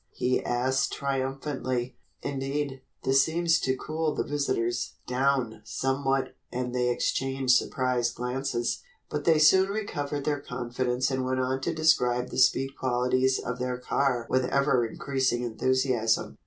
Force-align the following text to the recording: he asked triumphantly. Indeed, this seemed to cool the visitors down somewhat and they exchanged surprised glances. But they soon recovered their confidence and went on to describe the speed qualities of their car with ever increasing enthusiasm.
he 0.13 0.43
asked 0.43 0.91
triumphantly. 0.91 1.95
Indeed, 2.23 2.81
this 3.03 3.23
seemed 3.23 3.49
to 3.61 3.77
cool 3.77 4.15
the 4.15 4.23
visitors 4.23 4.93
down 5.05 5.61
somewhat 5.63 6.35
and 6.51 6.73
they 6.73 6.89
exchanged 6.89 7.53
surprised 7.53 8.15
glances. 8.15 8.81
But 9.11 9.25
they 9.25 9.37
soon 9.37 9.69
recovered 9.69 10.25
their 10.25 10.39
confidence 10.41 11.11
and 11.11 11.23
went 11.23 11.39
on 11.39 11.61
to 11.61 11.71
describe 11.75 12.29
the 12.31 12.39
speed 12.39 12.75
qualities 12.75 13.37
of 13.37 13.59
their 13.59 13.77
car 13.77 14.25
with 14.27 14.45
ever 14.45 14.83
increasing 14.87 15.43
enthusiasm. 15.43 16.39